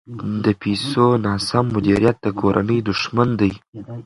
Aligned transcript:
د 0.43 0.45
پیسو 0.61 1.05
ناسم 1.25 1.65
مدیریت 1.75 2.17
د 2.21 2.27
کورنۍ 2.39 2.79
دښمن 2.89 3.29
دی. 3.39 3.51